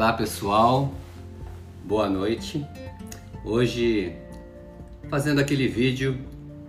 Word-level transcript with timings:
Olá 0.00 0.14
pessoal, 0.14 0.94
boa 1.84 2.08
noite. 2.08 2.66
Hoje 3.44 4.16
fazendo 5.10 5.42
aquele 5.42 5.68
vídeo 5.68 6.18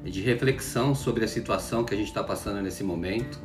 de 0.03 0.19
reflexão 0.19 0.93
sobre 0.93 1.23
a 1.23 1.27
situação 1.29 1.85
que 1.85 1.93
a 1.93 1.97
gente 1.97 2.09
está 2.09 2.21
passando 2.21 2.61
nesse 2.61 2.83
momento. 2.83 3.39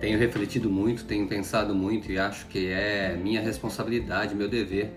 Tenho 0.00 0.18
refletido 0.18 0.70
muito, 0.70 1.04
tenho 1.04 1.28
pensado 1.28 1.74
muito 1.74 2.10
e 2.10 2.18
acho 2.18 2.46
que 2.46 2.68
é 2.68 3.14
minha 3.14 3.42
responsabilidade, 3.42 4.34
meu 4.34 4.48
dever 4.48 4.90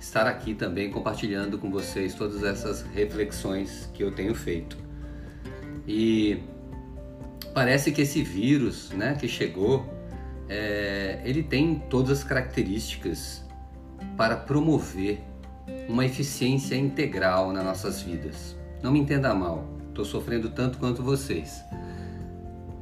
estar 0.00 0.26
aqui 0.26 0.52
também 0.52 0.90
compartilhando 0.90 1.56
com 1.56 1.70
vocês 1.70 2.12
todas 2.12 2.42
essas 2.42 2.82
reflexões 2.82 3.88
que 3.94 4.02
eu 4.02 4.10
tenho 4.10 4.34
feito. 4.34 4.76
E 5.86 6.42
parece 7.54 7.92
que 7.92 8.02
esse 8.02 8.20
vírus, 8.20 8.90
né, 8.90 9.14
que 9.14 9.28
chegou 9.28 9.88
é, 10.48 11.20
ele 11.24 11.44
tem 11.44 11.76
todas 11.88 12.18
as 12.18 12.24
características 12.24 13.43
para 14.16 14.36
promover 14.36 15.22
uma 15.88 16.04
eficiência 16.04 16.76
integral 16.76 17.52
nas 17.52 17.64
nossas 17.64 18.02
vidas. 18.02 18.56
Não 18.82 18.92
me 18.92 19.00
entenda 19.00 19.34
mal, 19.34 19.64
estou 19.88 20.04
sofrendo 20.04 20.50
tanto 20.50 20.78
quanto 20.78 21.02
vocês. 21.02 21.62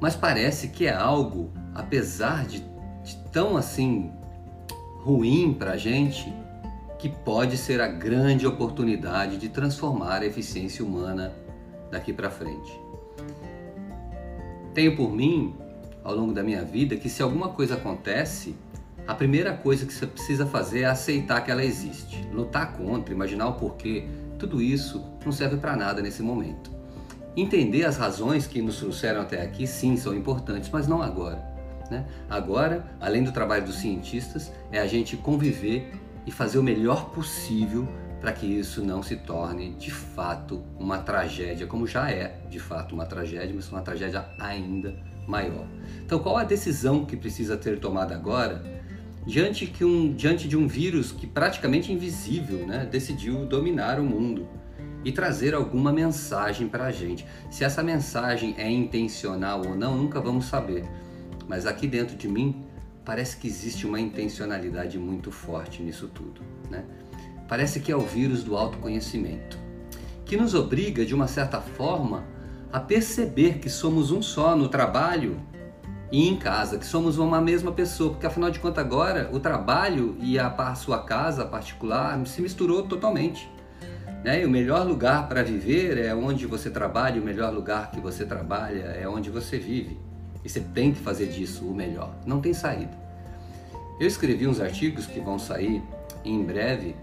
Mas 0.01 0.17
parece 0.17 0.69
que 0.69 0.87
é 0.87 0.93
algo, 0.93 1.51
apesar 1.75 2.45
de, 2.47 2.61
de 3.05 3.17
tão 3.33 3.57
assim 3.57 4.11
ruim 5.05 5.55
para 5.55 5.73
a 5.73 5.77
gente, 5.77 6.33
que 6.99 7.09
pode 7.09 7.57
ser 7.57 7.81
a 7.81 7.89
grande 7.89 8.47
oportunidade 8.47 9.37
de 9.37 9.49
transformar 9.49 10.23
a 10.23 10.27
eficiência 10.27 10.85
humana 10.85 11.33
daqui 11.91 12.13
para 12.13 12.31
frente. 12.31 12.73
Tenho 14.73 14.97
por 14.97 15.13
mim 15.13 15.55
ao 16.03 16.15
longo 16.15 16.33
da 16.33 16.43
minha 16.43 16.65
vida 16.65 16.97
que 16.97 17.09
se 17.09 17.23
alguma 17.23 17.49
coisa 17.49 17.75
acontece, 17.75 18.55
a 19.07 19.15
primeira 19.15 19.53
coisa 19.53 19.85
que 19.85 19.93
você 19.93 20.07
precisa 20.07 20.47
fazer 20.47 20.83
é 20.83 20.85
aceitar 20.85 21.41
que 21.41 21.51
ela 21.51 21.65
existe. 21.65 22.27
Lutar 22.33 22.73
contra, 22.75 23.13
imaginar 23.13 23.49
o 23.49 23.55
porquê, 23.55 24.07
tudo 24.39 24.63
isso 24.63 25.05
não 25.25 25.33
serve 25.33 25.57
para 25.57 25.77
nada 25.77 26.01
nesse 26.01 26.23
momento. 26.23 26.71
Entender 27.37 27.85
as 27.85 27.97
razões 27.97 28.47
que 28.47 28.61
nos 28.61 28.77
trouxeram 28.77 29.23
até 29.23 29.43
aqui, 29.43 29.67
sim, 29.67 29.97
são 29.97 30.15
importantes, 30.15 30.71
mas 30.71 30.87
não 30.87 31.03
agora. 31.03 31.43
Né? 31.91 32.07
Agora, 32.29 32.87
além 33.01 33.25
do 33.25 33.33
trabalho 33.33 33.65
dos 33.65 33.77
cientistas, 33.77 34.53
é 34.71 34.79
a 34.79 34.87
gente 34.87 35.17
conviver 35.17 35.93
e 36.27 36.31
fazer 36.31 36.59
o 36.59 36.63
melhor 36.63 37.11
possível 37.11 37.89
para 38.21 38.33
que 38.33 38.47
isso 38.47 38.85
não 38.85 39.03
se 39.03 39.17
torne 39.17 39.73
de 39.73 39.91
fato 39.91 40.63
uma 40.79 40.99
tragédia, 40.99 41.67
como 41.67 41.89
já 41.89 42.09
é 42.09 42.41
de 42.49 42.61
fato 42.61 42.95
uma 42.95 43.05
tragédia, 43.05 43.53
mas 43.53 43.69
uma 43.69 43.81
tragédia 43.81 44.25
ainda 44.39 44.95
maior. 45.27 45.67
Então, 46.05 46.21
qual 46.21 46.37
a 46.37 46.45
decisão 46.45 47.05
que 47.05 47.17
precisa 47.17 47.57
ter 47.57 47.81
tomada 47.81 48.15
agora 48.15 48.63
diante, 49.27 49.67
que 49.67 49.85
um, 49.85 50.13
diante 50.13 50.49
de 50.49 50.57
um 50.57 50.67
vírus 50.67 51.13
que 51.13 51.27
praticamente 51.27 51.93
invisível 51.93 52.67
né, 52.67 52.87
decidiu 52.91 53.47
dominar 53.47 54.01
o 54.01 54.05
mundo 54.05 54.49
e 55.05 55.13
trazer 55.13 55.55
alguma 55.55 55.93
mensagem 55.93 56.69
para 56.69 56.87
a 56.87 56.93
gente? 56.93 57.27
Se 57.51 57.65
essa 57.65 57.83
mensagem 57.83 58.55
é 58.59 58.71
intencional 58.71 59.63
ou 59.67 59.75
não, 59.75 59.97
nunca 59.97 60.21
vamos 60.21 60.47
saber. 60.47 60.85
Mas 61.49 61.67
aqui 61.67 61.87
dentro 61.87 62.17
de 62.17 62.29
mim 62.29 62.65
parece 63.05 63.37
que 63.37 63.47
existe 63.47 63.87
uma 63.87 64.01
intencionalidade 64.01 64.99
muito 64.99 65.31
forte 65.31 65.83
nisso 65.83 66.09
tudo. 66.09 66.41
Né? 66.71 66.85
Parece 67.49 67.81
que 67.81 67.91
é 67.91 67.97
o 67.97 68.01
vírus 68.01 68.43
do 68.43 68.57
autoconhecimento, 68.57 69.59
que 70.25 70.37
nos 70.37 70.55
obriga, 70.55 71.05
de 71.05 71.15
uma 71.15 71.27
certa 71.27 71.61
forma, 71.61 72.25
a 72.73 72.81
perceber 72.81 73.59
que 73.59 73.69
somos 73.69 74.11
um 74.11 74.23
só 74.23 74.57
no 74.57 74.69
trabalho 74.69 75.39
e 76.13 76.29
em 76.29 76.37
casa, 76.37 76.77
que 76.77 76.85
somos 76.85 77.17
uma 77.17 77.41
mesma 77.41 77.73
pessoa, 77.73 78.11
porque 78.11 78.27
afinal 78.27 78.51
de 78.51 78.61
contas 78.61 78.85
agora 78.85 79.31
o 79.33 79.41
trabalho 79.41 80.15
e 80.21 80.39
a, 80.39 80.75
sua 80.75 81.03
casa 81.03 81.47
particular 81.47 82.21
se 82.27 82.43
misturou 82.43 82.83
totalmente. 82.83 83.51
Né? 84.23 84.43
E 84.43 84.45
o 84.45 84.51
melhor 84.51 84.87
lugar 84.87 85.27
para 85.27 85.43
viver 85.43 85.97
é 85.97 86.15
onde 86.15 86.47
você 86.47 86.69
trabalha, 86.69 87.19
o 87.19 87.25
melhor 87.25 87.51
lugar 87.51 87.91
que 87.91 87.99
você 87.99 88.27
trabalha 88.27 88.83
é 89.01 89.09
onde 89.09 89.31
você 89.31 89.59
vive. 89.59 89.99
E 90.45 90.51
você 90.51 90.61
tem 90.61 90.93
que 90.93 91.01
fazer 91.01 91.29
disso 91.29 91.65
o 91.65 91.75
melhor, 91.75 92.15
não 92.27 92.43
tem 92.43 92.53
saída. 92.53 92.93
Eu 93.99 94.07
escrevi 94.07 94.47
uns 94.47 94.61
artigos 94.61 95.07
que 95.07 95.19
vão 95.19 95.39
sair 95.39 95.83
em 96.23 96.45
breve 96.45 96.95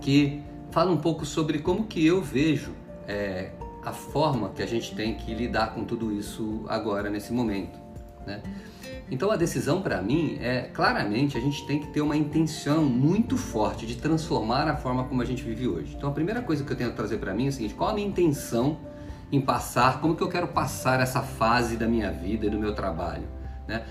que 0.00 0.42
falam 0.70 0.94
um 0.94 0.98
pouco 0.98 1.26
sobre 1.26 1.58
como 1.58 1.84
que 1.84 2.06
eu 2.06 2.22
vejo 2.22 2.72
é, 3.06 3.50
a 3.84 3.92
forma 3.92 4.48
que 4.48 4.62
a 4.62 4.66
gente 4.66 4.94
tem 4.94 5.14
que 5.14 5.34
lidar 5.34 5.74
com 5.74 5.84
tudo 5.84 6.10
isso 6.10 6.64
agora, 6.68 7.10
nesse 7.10 7.30
momento. 7.30 7.83
Né? 8.26 8.42
Então 9.10 9.30
a 9.30 9.36
decisão 9.36 9.82
para 9.82 10.00
mim 10.00 10.38
é 10.40 10.70
claramente 10.72 11.36
a 11.36 11.40
gente 11.40 11.66
tem 11.66 11.78
que 11.78 11.88
ter 11.88 12.00
uma 12.00 12.16
intenção 12.16 12.84
muito 12.84 13.36
forte 13.36 13.86
de 13.86 13.96
transformar 13.96 14.66
a 14.66 14.76
forma 14.76 15.04
como 15.04 15.20
a 15.20 15.24
gente 15.24 15.42
vive 15.42 15.68
hoje. 15.68 15.94
Então 15.96 16.08
a 16.08 16.12
primeira 16.12 16.40
coisa 16.40 16.64
que 16.64 16.72
eu 16.72 16.76
tenho 16.76 16.90
que 16.90 16.96
trazer 16.96 17.18
para 17.18 17.34
mim 17.34 17.46
é 17.46 17.48
a 17.48 17.52
seguinte: 17.52 17.74
qual 17.74 17.90
a 17.90 17.94
minha 17.94 18.06
intenção 18.06 18.78
em 19.30 19.40
passar, 19.40 20.00
como 20.00 20.14
que 20.14 20.22
eu 20.22 20.28
quero 20.28 20.48
passar 20.48 21.00
essa 21.00 21.20
fase 21.20 21.76
da 21.76 21.86
minha 21.86 22.10
vida 22.10 22.46
e 22.46 22.50
do 22.50 22.58
meu 22.58 22.74
trabalho? 22.74 23.24
Né? 23.68 23.84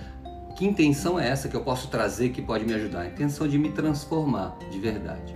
Que 0.55 0.65
intenção 0.65 1.19
é 1.19 1.27
essa 1.27 1.47
que 1.47 1.55
eu 1.55 1.61
posso 1.61 1.87
trazer 1.89 2.29
que 2.29 2.41
pode 2.41 2.65
me 2.65 2.73
ajudar? 2.73 3.01
A 3.01 3.07
intenção 3.07 3.47
de 3.47 3.57
me 3.57 3.69
transformar 3.69 4.57
de 4.71 4.79
verdade. 4.79 5.35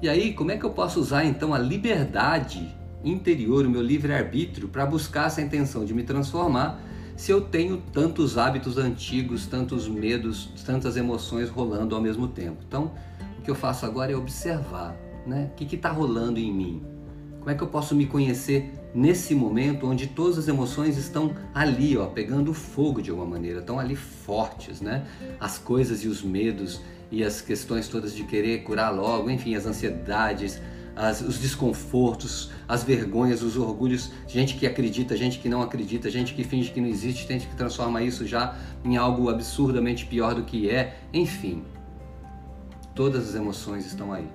E 0.00 0.08
aí, 0.08 0.34
como 0.34 0.50
é 0.50 0.56
que 0.56 0.64
eu 0.64 0.70
posso 0.70 1.00
usar 1.00 1.24
então 1.24 1.54
a 1.54 1.58
liberdade 1.58 2.74
interior, 3.02 3.64
o 3.64 3.70
meu 3.70 3.80
livre-arbítrio, 3.80 4.68
para 4.68 4.84
buscar 4.84 5.26
essa 5.26 5.40
intenção 5.40 5.84
de 5.84 5.94
me 5.94 6.02
transformar 6.02 6.80
se 7.16 7.32
eu 7.32 7.40
tenho 7.40 7.82
tantos 7.92 8.36
hábitos 8.36 8.76
antigos, 8.76 9.46
tantos 9.46 9.88
medos, 9.88 10.50
tantas 10.64 10.96
emoções 10.96 11.48
rolando 11.48 11.94
ao 11.94 12.00
mesmo 12.00 12.28
tempo. 12.28 12.58
Então, 12.68 12.92
o 13.38 13.42
que 13.42 13.50
eu 13.50 13.54
faço 13.54 13.86
agora 13.86 14.12
é 14.12 14.16
observar, 14.16 14.94
né? 15.26 15.50
O 15.52 15.54
que 15.54 15.74
está 15.74 15.90
rolando 15.90 16.38
em 16.38 16.52
mim? 16.52 16.82
Como 17.38 17.50
é 17.50 17.54
que 17.54 17.62
eu 17.62 17.68
posso 17.68 17.94
me 17.94 18.06
conhecer 18.06 18.72
nesse 18.94 19.34
momento 19.34 19.86
onde 19.86 20.08
todas 20.08 20.36
as 20.36 20.48
emoções 20.48 20.96
estão 20.98 21.34
ali, 21.54 21.96
ó, 21.96 22.06
pegando 22.06 22.52
fogo 22.52 23.00
de 23.00 23.10
alguma 23.10 23.28
maneira, 23.28 23.60
estão 23.60 23.78
ali 23.78 23.94
fortes, 23.94 24.80
né? 24.80 25.06
As 25.40 25.56
coisas 25.56 26.04
e 26.04 26.08
os 26.08 26.22
medos 26.22 26.80
e 27.10 27.22
as 27.22 27.40
questões 27.40 27.88
todas 27.88 28.14
de 28.14 28.24
querer 28.24 28.62
curar 28.64 28.90
logo, 28.94 29.30
enfim, 29.30 29.54
as 29.54 29.64
ansiedades, 29.64 30.60
as, 30.96 31.20
os 31.20 31.38
desconfortos, 31.38 32.50
as 32.66 32.82
vergonhas, 32.82 33.42
os 33.42 33.56
orgulhos, 33.56 34.10
gente 34.26 34.54
que 34.54 34.66
acredita, 34.66 35.14
gente 35.14 35.38
que 35.38 35.48
não 35.48 35.60
acredita, 35.60 36.10
gente 36.10 36.32
que 36.32 36.42
finge 36.42 36.70
que 36.70 36.80
não 36.80 36.88
existe, 36.88 37.28
gente 37.28 37.46
que 37.46 37.54
transforma 37.54 38.02
isso 38.02 38.26
já 38.26 38.56
em 38.82 38.96
algo 38.96 39.28
absurdamente 39.28 40.06
pior 40.06 40.34
do 40.34 40.42
que 40.42 40.70
é, 40.70 40.98
enfim. 41.12 41.62
Todas 42.94 43.28
as 43.28 43.34
emoções 43.34 43.84
estão 43.84 44.10
aí. 44.10 44.26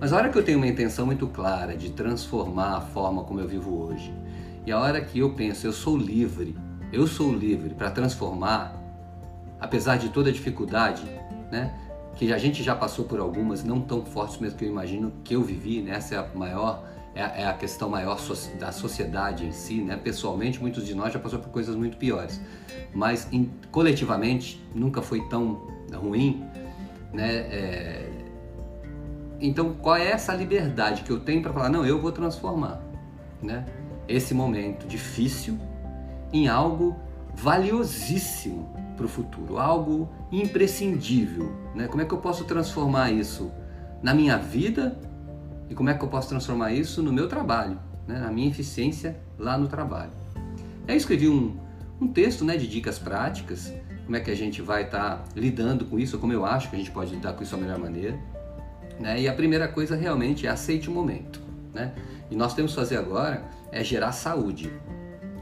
Mas 0.00 0.12
a 0.12 0.16
hora 0.16 0.28
que 0.28 0.36
eu 0.36 0.44
tenho 0.44 0.58
uma 0.58 0.66
intenção 0.66 1.06
muito 1.06 1.28
clara 1.28 1.76
de 1.76 1.90
transformar 1.90 2.76
a 2.76 2.80
forma 2.80 3.22
como 3.22 3.40
eu 3.40 3.46
vivo 3.46 3.80
hoje, 3.80 4.12
e 4.66 4.72
a 4.72 4.78
hora 4.78 5.00
que 5.00 5.20
eu 5.20 5.32
penso, 5.34 5.66
eu 5.66 5.72
sou 5.72 5.96
livre, 5.96 6.56
eu 6.92 7.06
sou 7.06 7.32
livre 7.32 7.74
para 7.74 7.90
transformar, 7.90 8.74
apesar 9.60 9.96
de 9.96 10.08
toda 10.08 10.30
a 10.30 10.32
dificuldade, 10.32 11.02
né? 11.50 11.72
Que 12.16 12.32
a 12.32 12.38
gente 12.38 12.62
já 12.62 12.74
passou 12.74 13.04
por 13.04 13.20
algumas, 13.20 13.62
não 13.62 13.80
tão 13.80 14.04
fortes 14.04 14.38
mesmo 14.38 14.58
que 14.58 14.64
eu 14.64 14.70
imagino 14.70 15.12
que 15.22 15.36
eu 15.36 15.42
vivi, 15.42 15.82
né? 15.82 15.96
essa 15.96 16.14
é 16.14 16.18
a 16.18 16.26
maior, 16.34 16.82
é 17.14 17.22
a, 17.22 17.26
é 17.26 17.46
a 17.46 17.52
questão 17.52 17.90
maior 17.90 18.18
da 18.58 18.72
sociedade 18.72 19.44
em 19.44 19.52
si, 19.52 19.82
né? 19.82 19.96
Pessoalmente, 19.96 20.58
muitos 20.58 20.86
de 20.86 20.94
nós 20.94 21.12
já 21.12 21.18
passou 21.18 21.38
por 21.38 21.50
coisas 21.50 21.76
muito 21.76 21.98
piores, 21.98 22.40
mas 22.94 23.30
em, 23.30 23.50
coletivamente 23.70 24.64
nunca 24.74 25.02
foi 25.02 25.28
tão 25.28 25.66
ruim, 25.92 26.42
né? 27.12 27.34
É... 27.34 28.10
Então, 29.38 29.74
qual 29.74 29.96
é 29.96 30.10
essa 30.10 30.32
liberdade 30.34 31.02
que 31.02 31.10
eu 31.10 31.20
tenho 31.20 31.42
para 31.42 31.52
falar, 31.52 31.68
não, 31.68 31.84
eu 31.84 32.00
vou 32.00 32.10
transformar, 32.10 32.80
né? 33.42 33.66
Esse 34.08 34.32
momento 34.32 34.86
difícil 34.86 35.58
em 36.32 36.48
algo 36.48 36.96
valiosíssimo 37.34 38.85
para 38.96 39.06
o 39.06 39.08
futuro, 39.08 39.58
algo 39.58 40.08
imprescindível. 40.32 41.52
Né? 41.74 41.86
Como 41.86 42.02
é 42.02 42.04
que 42.04 42.12
eu 42.12 42.18
posso 42.18 42.44
transformar 42.44 43.10
isso 43.10 43.50
na 44.02 44.14
minha 44.14 44.36
vida 44.36 44.98
e 45.68 45.74
como 45.74 45.90
é 45.90 45.94
que 45.94 46.02
eu 46.02 46.08
posso 46.08 46.28
transformar 46.28 46.72
isso 46.72 47.02
no 47.02 47.12
meu 47.12 47.28
trabalho, 47.28 47.78
né? 48.06 48.18
na 48.18 48.30
minha 48.30 48.48
eficiência 48.48 49.16
lá 49.38 49.58
no 49.58 49.68
trabalho. 49.68 50.12
Aí 50.88 50.94
eu 50.94 50.96
escrevi 50.96 51.28
um, 51.28 51.56
um 52.00 52.08
texto 52.08 52.44
né, 52.44 52.56
de 52.56 52.66
dicas 52.66 52.98
práticas, 52.98 53.72
como 54.04 54.16
é 54.16 54.20
que 54.20 54.30
a 54.30 54.36
gente 54.36 54.62
vai 54.62 54.84
estar 54.84 55.16
tá 55.16 55.24
lidando 55.34 55.84
com 55.84 55.98
isso, 55.98 56.18
como 56.18 56.32
eu 56.32 56.44
acho 56.44 56.70
que 56.70 56.76
a 56.76 56.78
gente 56.78 56.90
pode 56.90 57.10
lidar 57.10 57.32
com 57.32 57.42
isso 57.42 57.56
da 57.56 57.60
melhor 57.60 57.78
maneira. 57.78 58.18
Né? 59.00 59.22
E 59.22 59.28
a 59.28 59.32
primeira 59.32 59.68
coisa 59.68 59.96
realmente 59.96 60.46
é 60.46 60.50
aceite 60.50 60.88
o 60.88 60.92
momento. 60.92 61.40
Né? 61.74 61.92
E 62.30 62.36
nós 62.36 62.54
temos 62.54 62.72
que 62.72 62.78
fazer 62.78 62.96
agora 62.96 63.44
é 63.70 63.82
gerar 63.82 64.12
saúde. 64.12 64.72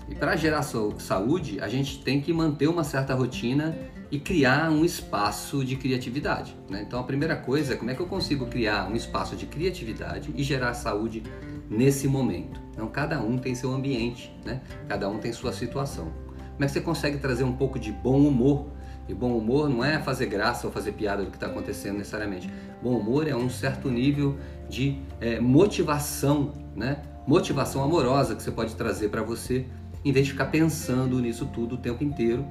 E 0.09 0.15
para 0.15 0.37
gerar 0.37 0.63
saúde, 0.63 1.61
a 1.61 1.69
gente 1.69 2.03
tem 2.03 2.21
que 2.21 2.33
manter 2.33 2.69
uma 2.69 2.85
certa 2.85 3.15
rotina 3.15 3.77
e 4.11 4.19
criar 4.19 4.71
um 4.71 4.85
espaço 4.85 5.65
de 5.65 5.77
criatividade. 5.77 6.55
Né? 6.69 6.85
Então, 6.87 7.01
a 7.01 7.03
primeira 7.05 7.35
coisa 7.37 7.75
é 7.75 7.77
como 7.77 7.91
é 7.91 7.95
que 7.95 8.01
eu 8.01 8.07
consigo 8.07 8.47
criar 8.47 8.89
um 8.89 8.95
espaço 8.95 9.35
de 9.35 9.47
criatividade 9.47 10.33
e 10.37 10.43
gerar 10.43 10.75
saúde 10.75 11.23
nesse 11.69 12.07
momento. 12.07 12.61
Então, 12.71 12.87
cada 12.89 13.21
um 13.21 13.39
tem 13.39 13.55
seu 13.55 13.73
ambiente, 13.73 14.33
né? 14.45 14.61
cada 14.89 15.09
um 15.09 15.19
tem 15.19 15.33
sua 15.33 15.53
situação. 15.53 16.13
Como 16.53 16.65
é 16.65 16.67
que 16.67 16.73
você 16.73 16.81
consegue 16.81 17.19
trazer 17.19 17.45
um 17.45 17.57
pouco 17.57 17.79
de 17.79 17.91
bom 17.91 18.21
humor 18.21 18.69
E 19.09 19.13
bom 19.13 19.37
humor 19.37 19.69
não 19.69 19.85
é 19.85 19.99
fazer 19.99 20.27
graça 20.27 20.67
ou 20.67 20.73
fazer 20.73 20.93
piada 20.93 21.25
do 21.25 21.31
que 21.31 21.37
está 21.37 21.47
acontecendo 21.47 21.99
necessariamente. 21.99 22.49
Bom 22.83 22.97
humor 22.97 23.27
é 23.29 23.35
um 23.35 23.51
certo 23.51 23.91
nível 23.91 24.39
de 24.69 24.99
é, 25.21 25.41
motivação, 25.41 26.53
né? 26.75 27.03
Motivação 27.27 27.83
amorosa 27.83 28.35
que 28.35 28.43
você 28.43 28.51
pode 28.51 28.75
trazer 28.77 29.09
para 29.09 29.23
você, 29.23 29.67
em 30.05 30.13
vez 30.13 30.27
de 30.27 30.33
ficar 30.33 30.47
pensando 30.47 31.19
nisso 31.21 31.47
tudo 31.47 31.77
o 31.77 31.79
tempo 31.79 32.05
inteiro. 32.05 32.45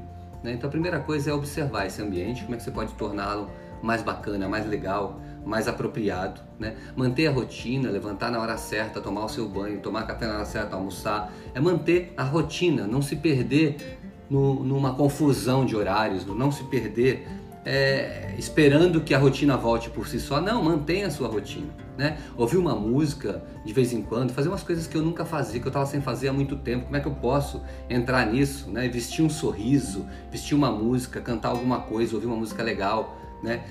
Né? 0.43 0.53
Então 0.53 0.67
a 0.67 0.71
primeira 0.71 0.99
coisa 0.99 1.31
é 1.31 1.33
observar 1.33 1.85
esse 1.85 2.01
ambiente, 2.01 2.43
como 2.43 2.55
é 2.55 2.57
que 2.57 2.63
você 2.63 2.71
pode 2.71 2.93
torná-lo 2.93 3.49
mais 3.81 4.01
bacana, 4.01 4.47
mais 4.47 4.65
legal, 4.65 5.19
mais 5.45 5.67
apropriado, 5.67 6.39
né? 6.57 6.77
Manter 6.95 7.27
a 7.27 7.31
rotina, 7.31 7.89
levantar 7.89 8.31
na 8.31 8.39
hora 8.39 8.57
certa, 8.57 9.01
tomar 9.01 9.25
o 9.25 9.29
seu 9.29 9.47
banho, 9.47 9.81
tomar 9.81 10.03
café 10.07 10.25
na 10.25 10.35
hora 10.35 10.45
certa, 10.45 10.77
almoçar, 10.77 11.33
é 11.53 11.59
manter 11.59 12.13
a 12.15 12.23
rotina, 12.23 12.87
não 12.87 13.01
se 13.01 13.17
perder 13.17 13.99
no, 14.29 14.63
numa 14.63 14.95
confusão 14.95 15.65
de 15.65 15.75
horários, 15.75 16.25
não 16.25 16.49
se 16.49 16.63
perder 16.63 17.27
é, 17.65 18.33
esperando 18.37 19.01
que 19.01 19.13
a 19.13 19.17
rotina 19.17 19.55
volte 19.55 19.89
por 19.89 20.07
si 20.07 20.19
só. 20.19 20.41
Não, 20.41 20.61
mantenha 20.61 21.07
a 21.07 21.11
sua 21.11 21.27
rotina. 21.27 21.67
Né? 21.97 22.17
Ouvir 22.35 22.57
uma 22.57 22.75
música 22.75 23.43
de 23.63 23.71
vez 23.71 23.93
em 23.93 24.01
quando, 24.01 24.31
fazer 24.33 24.49
umas 24.49 24.63
coisas 24.63 24.87
que 24.87 24.95
eu 24.95 25.01
nunca 25.01 25.23
fazia, 25.23 25.59
que 25.59 25.67
eu 25.67 25.69
estava 25.69 25.85
sem 25.85 26.01
fazer 26.01 26.27
há 26.27 26.33
muito 26.33 26.55
tempo. 26.57 26.85
Como 26.85 26.97
é 26.97 26.99
que 26.99 27.07
eu 27.07 27.15
posso 27.15 27.61
entrar 27.89 28.25
nisso? 28.25 28.69
Né? 28.69 28.87
Vestir 28.87 29.23
um 29.23 29.29
sorriso, 29.29 30.05
vestir 30.31 30.55
uma 30.55 30.71
música, 30.71 31.21
cantar 31.21 31.49
alguma 31.49 31.81
coisa, 31.81 32.15
ouvir 32.15 32.27
uma 32.27 32.35
música 32.35 32.63
legal. 32.63 33.17
Né? 33.41 33.63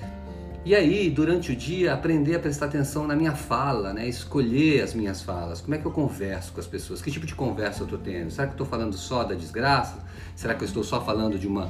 E 0.65 0.73
aí, 0.73 1.09
durante 1.09 1.51
o 1.51 1.55
dia, 1.55 1.93
aprender 1.93 2.35
a 2.35 2.39
prestar 2.39 2.67
atenção 2.67 3.05
na 3.05 3.17
minha 3.17 3.33
fala, 3.33 3.91
né? 3.91 4.07
escolher 4.07 4.81
as 4.81 4.93
minhas 4.93 5.21
falas. 5.21 5.59
Como 5.59 5.75
é 5.75 5.77
que 5.77 5.85
eu 5.85 5.91
converso 5.91 6.53
com 6.53 6.61
as 6.61 6.67
pessoas? 6.67 7.01
Que 7.01 7.11
tipo 7.11 7.25
de 7.25 7.35
conversa 7.35 7.81
eu 7.81 7.83
estou 7.83 7.99
tendo? 7.99 8.31
Será 8.31 8.47
que 8.47 8.51
eu 8.51 8.63
estou 8.63 8.67
falando 8.67 8.95
só 8.95 9.25
da 9.25 9.35
desgraça? 9.35 9.97
Será 10.33 10.55
que 10.55 10.63
eu 10.63 10.67
estou 10.67 10.83
só 10.83 11.03
falando 11.03 11.37
de 11.37 11.47
uma, 11.47 11.69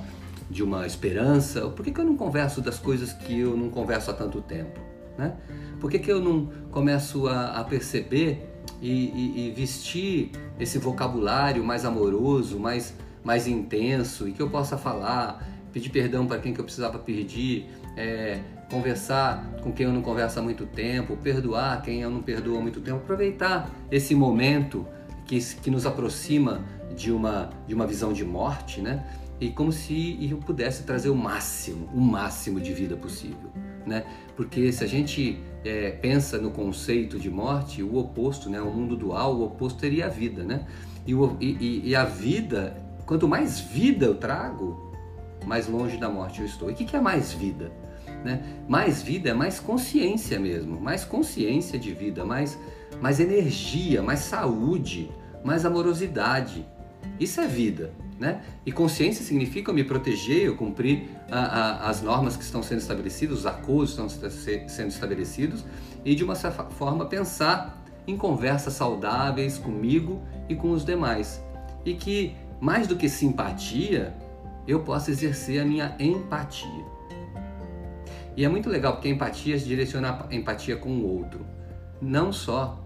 de 0.50 0.63
uma 0.63 0.86
esperança? 0.86 1.62
Por 1.69 1.84
que, 1.84 1.92
que 1.92 2.00
eu 2.00 2.06
não 2.06 2.16
converso 2.16 2.62
das 2.62 2.80
coisas 2.80 3.13
que 3.13 3.40
eu 3.40 3.56
não 3.57 3.69
converso 3.69 4.12
há 4.12 4.13
tanto 4.13 4.42
tempo? 4.42 4.80
Né? 5.18 5.34
Por 5.80 5.92
que, 5.92 6.00
que 6.00 6.12
eu 6.12 6.19
não 6.19 6.48
começo 6.72 7.28
a, 7.28 7.60
a 7.60 7.63
perceber 7.63 8.50
e, 8.81 8.90
e, 8.90 9.48
e, 9.48 9.51
vestir 9.51 10.31
esse 10.60 10.78
vocabulário 10.78 11.63
mais 11.63 11.86
amoroso, 11.86 12.60
mais, 12.60 12.94
mais 13.24 13.48
intenso 13.48 14.28
e 14.28 14.31
que 14.31 14.42
eu 14.42 14.50
possa 14.50 14.78
falar, 14.78 15.45
pedir 15.72 15.90
perdão 15.90 16.25
para 16.25 16.40
quem 16.40 16.54
que 16.54 16.60
eu 16.60 16.66
precisava 16.66 17.00
pedir, 17.00 17.69
é, 17.95 18.40
conversar 18.69 19.45
com 19.62 19.72
quem 19.72 19.86
eu 19.86 19.94
não 19.94 20.01
converso 20.01 20.40
há 20.40 20.42
muito 20.42 20.66
tempo, 20.66 21.16
perdoar 21.18 21.81
quem 21.81 22.01
eu 22.01 22.10
não 22.10 22.22
perdoo 22.22 22.57
há 22.57 22.62
muito 22.62 22.81
tempo, 22.81 22.98
aproveitar 22.98 23.69
esse 23.92 24.16
momento 24.16 24.88
que, 25.25 25.40
que 25.40 25.69
nos 25.69 25.86
aproxima 25.86 26.62
de 26.95 27.12
uma, 27.12 27.50
de 27.68 27.74
uma 27.74 27.88
visão 27.88 28.13
de 28.13 28.24
morte, 28.24 28.81
né? 28.81 29.04
E 29.39 29.50
como 29.50 29.71
se 29.71 30.18
eu 30.30 30.38
pudesse 30.38 30.83
trazer 30.83 31.09
o 31.09 31.15
máximo, 31.15 31.89
o 31.94 32.00
máximo 32.00 32.59
de 32.59 32.74
vida 32.74 32.95
possível, 32.95 33.51
né? 33.85 34.06
Porque 34.35 34.71
se 34.71 34.83
a 34.83 34.88
gente 34.88 35.39
é, 35.65 35.91
pensa 35.91 36.38
no 36.38 36.51
conceito 36.51 37.19
de 37.19 37.30
morte, 37.30 37.83
o 37.83 37.97
oposto, 37.97 38.50
né? 38.50 38.62
O 38.62 38.71
mundo 38.71 38.95
dual, 38.95 39.35
o 39.35 39.45
oposto 39.45 39.81
seria 39.81 40.06
a 40.06 40.09
vida, 40.09 40.44
né? 40.44 40.65
E, 41.06 41.13
o, 41.13 41.35
e, 41.41 41.89
e 41.89 41.95
a 41.95 42.06
vida, 42.06 42.77
quanto 43.06 43.27
mais 43.27 43.59
vida 43.59 44.06
eu 44.06 44.15
trago, 44.15 44.94
mais 45.45 45.68
longe 45.68 45.97
da 45.97 46.09
morte 46.09 46.39
eu 46.39 46.45
estou. 46.45 46.69
E 46.69 46.74
o 46.74 46.75
que 46.75 46.95
é 46.95 47.01
mais 47.01 47.33
vida? 47.33 47.71
Né? 48.24 48.41
Mais 48.68 49.01
vida 49.01 49.30
é 49.30 49.33
mais 49.33 49.59
consciência 49.59 50.39
mesmo, 50.39 50.80
mais 50.80 51.03
consciência 51.03 51.77
de 51.77 51.94
vida, 51.94 52.24
mais, 52.24 52.57
mais 53.01 53.19
energia, 53.19 54.01
mais 54.01 54.19
saúde, 54.19 55.12
mais 55.44 55.65
amorosidade. 55.65 56.65
Isso 57.19 57.39
é 57.42 57.48
vida. 57.48 57.94
Né? 58.19 58.42
E 58.65 58.71
consciência 58.71 59.25
significa 59.25 59.71
eu 59.71 59.75
me 59.75 59.83
proteger, 59.83 60.44
eu 60.44 60.56
cumprir 60.56 61.10
a, 61.30 61.39
a, 61.39 61.89
as 61.89 62.01
normas 62.01 62.38
que 62.38 62.44
estão 62.44 62.62
sendo 62.62 62.80
estabelecidas, 62.80 63.39
os 63.39 63.45
acordos 63.45 63.95
que 63.95 64.01
estão 64.01 64.68
sendo 64.69 64.89
estabelecidos 64.89 65.65
e 66.06 66.15
de 66.15 66.24
uma 66.24 66.36
certa 66.36 66.63
forma 66.63 67.06
pensar 67.06 67.83
em 68.07 68.15
conversas 68.15 68.74
saudáveis 68.74 69.57
comigo 69.57 70.21
e 70.48 70.56
com 70.56 70.71
os 70.71 70.86
demais. 70.86 71.42
E 71.83 71.95
que 71.95 72.36
mais 72.62 72.88
do 72.88 72.95
que 72.95 73.10
simpatia, 73.10 74.16
eu 74.68 74.81
possa 74.81 75.12
exercer 75.12 75.62
a 75.62 75.66
minha 75.66 75.95
empatia. 76.00 76.86
E 78.36 78.45
é 78.45 78.50
muito 78.50 78.69
legal 78.69 78.94
porque 78.94 79.07
a 79.07 79.12
empatia 79.12 79.57
direciona 79.57 80.25
a 80.30 80.33
empatia 80.36 80.75
com 80.77 80.89
o 80.89 81.18
outro. 81.18 81.45
Não 82.01 82.31
só. 82.31 82.82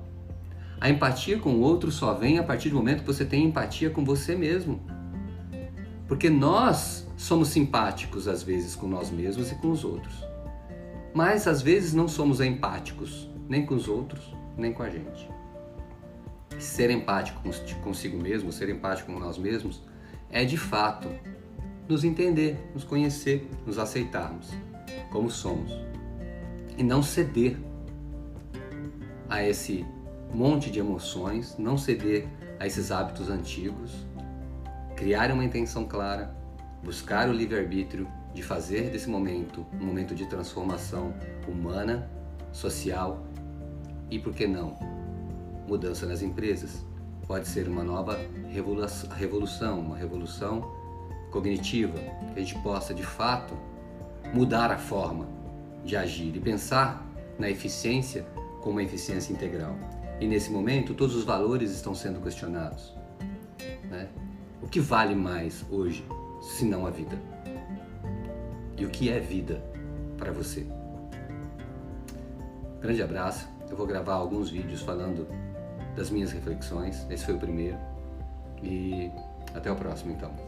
A 0.80 0.90
empatia 0.90 1.40
com 1.40 1.56
o 1.56 1.62
outro 1.62 1.92
só 1.92 2.14
vem 2.14 2.38
a 2.38 2.44
partir 2.44 2.70
do 2.70 2.76
momento 2.76 3.02
que 3.02 3.08
você 3.08 3.26
tem 3.26 3.46
empatia 3.46 3.90
com 3.90 4.06
você 4.06 4.36
mesmo. 4.36 4.80
Porque 6.08 6.30
nós 6.30 7.08
somos 7.18 7.50
simpáticos 7.50 8.28
às 8.28 8.44
vezes 8.44 8.76
com 8.76 8.88
nós 8.88 9.10
mesmos 9.10 9.52
e 9.52 9.56
com 9.56 9.72
os 9.72 9.84
outros. 9.84 10.24
Mas 11.14 11.48
às 11.48 11.62
vezes 11.62 11.94
não 11.94 12.08
somos 12.08 12.40
empáticos 12.40 13.28
nem 13.50 13.66
com 13.66 13.76
os 13.76 13.88
outros, 13.88 14.34
nem 14.56 14.72
com 14.72 14.84
a 14.84 14.90
gente. 14.90 15.30
Ser 16.60 16.92
empático 16.92 17.42
consigo 17.82 18.18
mesmo, 18.18 18.52
ser 18.52 18.70
empático 18.70 19.12
com 19.12 19.20
nós 19.20 19.38
mesmos, 19.38 19.82
é 20.30 20.46
de 20.46 20.58
fato 20.58 21.10
nos 21.88 22.04
entender, 22.04 22.58
nos 22.74 22.84
conhecer, 22.84 23.50
nos 23.66 23.80
aceitarmos 23.80 24.52
como 25.12 25.30
somos 25.30 25.72
e 26.78 26.84
não 26.84 27.02
ceder 27.02 27.58
a 29.30 29.44
esse 29.44 29.86
monte 30.34 30.70
de 30.70 30.80
emoções, 30.80 31.56
não 31.58 31.78
ceder 31.78 32.28
a 32.60 32.68
esses 32.68 32.92
hábitos 32.92 33.30
antigos, 33.30 33.92
criar 34.96 35.32
uma 35.32 35.44
intenção 35.44 35.86
clara, 35.86 36.36
buscar 36.84 37.30
o 37.30 37.32
livre-arbítrio 37.32 38.08
de 38.34 38.42
fazer 38.42 38.90
desse 38.90 39.10
momento 39.10 39.66
um 39.80 39.86
momento 39.86 40.14
de 40.14 40.26
transformação 40.26 41.14
humana, 41.48 42.10
social 42.52 43.24
e, 44.10 44.20
por 44.20 44.34
que 44.34 44.48
não, 44.48 44.78
mudança 45.68 46.06
nas 46.06 46.22
empresas. 46.22 46.86
Pode 47.28 47.48
ser 47.48 47.68
uma 47.68 47.84
nova 47.84 48.18
revolução, 49.16 49.80
uma 49.80 49.98
revolução 49.98 50.62
cognitiva, 51.32 51.98
que 52.34 52.40
a 52.40 52.44
gente 52.44 52.58
possa 52.60 52.94
de 52.94 53.04
fato 53.04 53.54
mudar 54.34 54.72
a 54.72 54.78
forma 54.78 55.28
de 55.84 55.96
agir 55.96 56.36
e 56.36 56.40
pensar 56.40 57.06
na 57.38 57.50
eficiência 57.50 58.26
como 58.62 58.74
uma 58.74 58.84
eficiência 58.84 59.34
integral. 59.34 59.76
E 60.20 60.28
nesse 60.28 60.50
momento, 60.52 60.94
todos 60.94 61.16
os 61.16 61.24
valores 61.24 61.72
estão 61.72 61.94
sendo 61.94 62.20
questionados. 62.22 62.94
Né? 63.90 64.08
O 64.62 64.68
que 64.68 64.80
vale 64.80 65.14
mais 65.14 65.64
hoje, 65.70 66.04
se 66.42 66.66
não 66.66 66.86
a 66.86 66.90
vida? 66.90 67.18
E 68.76 68.86
o 68.86 68.90
que 68.90 69.10
é 69.10 69.20
vida 69.20 69.64
para 70.18 70.32
você? 70.32 70.66
Grande 72.82 73.02
abraço. 73.02 73.48
Eu 73.70 73.76
vou 73.76 73.86
gravar 73.86 74.14
alguns 74.14 74.50
vídeos 74.50 74.82
falando 74.82 75.28
das 75.96 76.10
minhas 76.10 76.32
reflexões. 76.32 77.06
Esse 77.10 77.26
foi 77.26 77.36
o 77.36 77.40
primeiro. 77.40 77.78
E 78.64 79.12
até 79.54 79.72
o 79.72 79.76
próximo, 79.76 80.12
então. 80.12 80.47